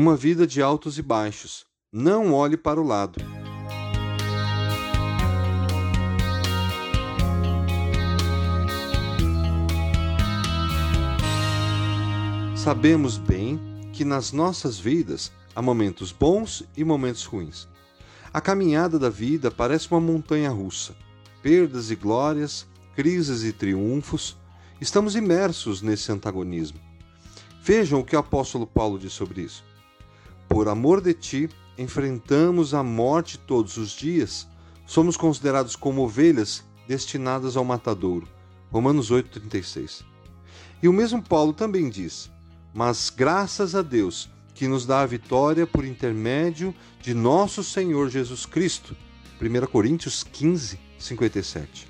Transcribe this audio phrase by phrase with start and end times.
[0.00, 1.66] Uma vida de altos e baixos.
[1.92, 3.20] Não olhe para o lado.
[12.54, 13.58] Sabemos bem
[13.92, 17.66] que nas nossas vidas há momentos bons e momentos ruins.
[18.32, 20.94] A caminhada da vida parece uma montanha russa.
[21.42, 24.36] Perdas e glórias, crises e triunfos,
[24.80, 26.78] estamos imersos nesse antagonismo.
[27.60, 29.66] Vejam o que o apóstolo Paulo diz sobre isso.
[30.48, 34.48] Por amor de ti, enfrentamos a morte todos os dias.
[34.86, 38.26] Somos considerados como ovelhas destinadas ao matadouro.
[38.70, 40.02] Romanos 8:36.
[40.82, 42.30] E o mesmo Paulo também diz:
[42.72, 48.44] mas graças a Deus que nos dá a vitória por intermédio de nosso Senhor Jesus
[48.44, 48.96] Cristo.
[49.40, 51.88] 1 Coríntios 15, 57.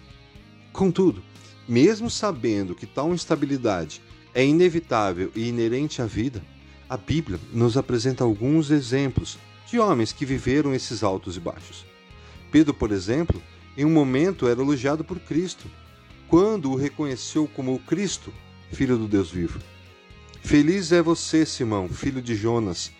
[0.73, 1.23] Contudo,
[1.67, 4.03] mesmo sabendo que tal instabilidade
[4.35, 6.43] é inevitável e inerente à vida,
[6.89, 11.85] a Bíblia nos apresenta alguns exemplos de homens que viveram esses altos e baixos.
[12.51, 13.43] Pedro, por exemplo,
[13.77, 15.67] em um momento era elogiado por Cristo,
[16.27, 18.33] quando o reconheceu como o Cristo,
[18.73, 19.59] Filho do Deus vivo.
[20.43, 22.91] Feliz é você, Simão, filho de Jonas,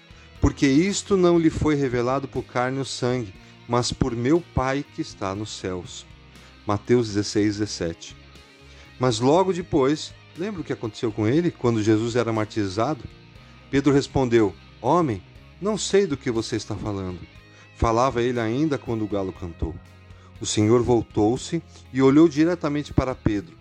[0.41, 3.33] porque isto não lhe foi revelado por carne ou sangue,
[3.69, 6.07] mas por meu Pai que está nos céus.
[6.67, 8.17] Mateus 16, 17.
[8.99, 13.03] Mas logo depois, lembra o que aconteceu com ele quando Jesus era martirizado?
[13.71, 15.23] Pedro respondeu: Homem,
[15.61, 17.21] não sei do que você está falando.
[17.77, 19.75] Falava ele ainda quando o galo cantou.
[20.41, 23.57] O Senhor voltou-se e olhou diretamente para Pedro.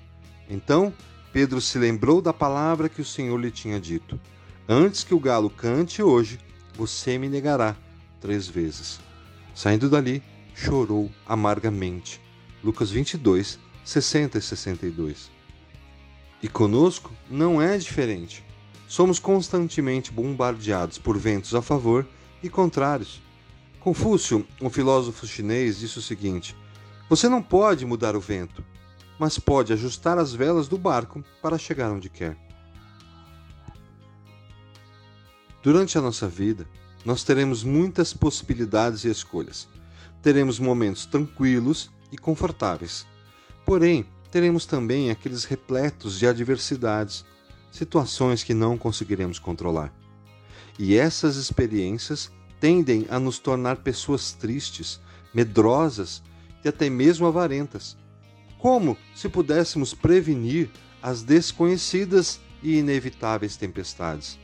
[0.49, 0.93] Então
[1.33, 4.19] Pedro se lembrou da palavra que o Senhor lhe tinha dito:
[4.67, 6.39] Antes que o galo cante hoje,
[6.73, 7.75] você me negará
[8.19, 8.99] três vezes.
[9.53, 10.23] Saindo dali,
[10.55, 12.21] chorou amargamente.
[12.63, 15.31] Lucas 22, 60 e 62.
[16.41, 18.43] E conosco não é diferente.
[18.87, 22.07] Somos constantemente bombardeados por ventos a favor
[22.41, 23.21] e contrários.
[23.81, 26.55] Confúcio, um filósofo chinês, disse o seguinte:
[27.09, 28.63] Você não pode mudar o vento,
[29.19, 32.37] mas pode ajustar as velas do barco para chegar onde quer.
[35.61, 36.65] Durante a nossa vida,
[37.03, 39.67] nós teremos muitas possibilidades e escolhas.
[40.21, 43.05] Teremos momentos tranquilos e confortáveis.
[43.65, 47.25] Porém, teremos também aqueles repletos de adversidades,
[47.71, 49.93] situações que não conseguiremos controlar.
[50.79, 54.99] E essas experiências tendem a nos tornar pessoas tristes,
[55.33, 56.21] medrosas
[56.63, 57.97] e até mesmo avarentas
[58.57, 60.69] como se pudéssemos prevenir
[61.01, 64.39] as desconhecidas e inevitáveis tempestades?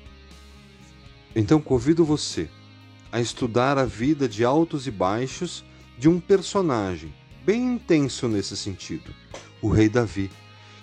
[1.35, 2.49] Então convido você
[3.11, 5.63] a estudar a vida de altos e baixos
[5.97, 7.13] de um personagem
[7.43, 9.13] bem intenso nesse sentido,
[9.61, 10.31] o rei Davi,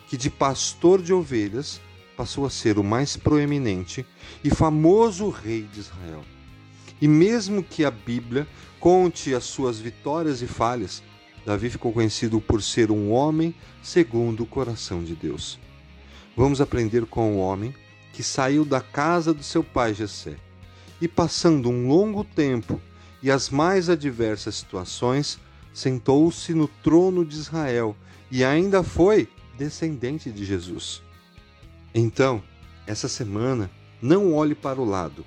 [0.08, 1.80] que de pastor de ovelhas
[2.20, 4.04] passou a ser o mais proeminente
[4.44, 6.22] e famoso rei de Israel.
[7.00, 8.46] E mesmo que a Bíblia
[8.78, 11.02] conte as suas vitórias e falhas,
[11.46, 15.58] Davi ficou conhecido por ser um homem segundo o coração de Deus.
[16.36, 17.74] Vamos aprender com o homem
[18.12, 20.36] que saiu da casa do seu pai Jessé
[21.00, 22.78] e passando um longo tempo
[23.22, 25.38] e as mais adversas situações,
[25.72, 27.96] sentou-se no trono de Israel
[28.30, 29.26] e ainda foi
[29.56, 31.02] descendente de Jesus.
[31.94, 32.42] Então,
[32.86, 33.70] essa semana,
[34.00, 35.24] não olhe para o lado.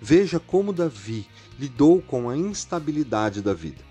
[0.00, 1.26] Veja como Davi
[1.58, 3.82] lidou com a instabilidade da vida.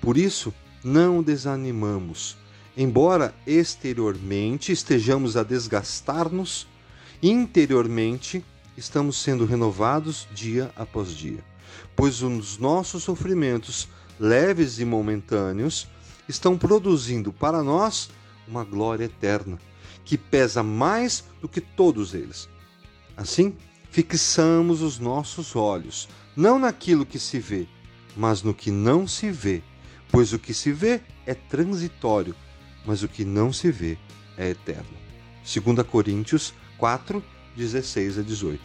[0.00, 0.52] Por isso,
[0.84, 2.36] não desanimamos.
[2.76, 6.66] Embora exteriormente estejamos a desgastar-nos,
[7.22, 8.44] interiormente
[8.76, 11.44] estamos sendo renovados dia após dia,
[11.94, 13.88] pois os nossos sofrimentos,
[14.18, 15.86] leves e momentâneos,
[16.26, 18.10] estão produzindo para nós
[18.48, 19.58] uma glória eterna,
[20.04, 22.48] que pesa mais do que todos eles.
[23.16, 23.56] Assim,
[23.90, 27.66] fixamos os nossos olhos não naquilo que se vê,
[28.16, 29.62] mas no que não se vê
[30.12, 32.36] Pois o que se vê é transitório,
[32.84, 33.96] mas o que não se vê
[34.36, 34.94] é eterno.
[35.42, 37.24] 2 Coríntios 4,
[37.56, 38.62] 16 a 18.